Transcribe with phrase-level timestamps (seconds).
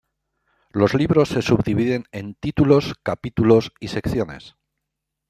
[0.71, 4.55] Los libros se subdividen en títulos, capítulos y secciones.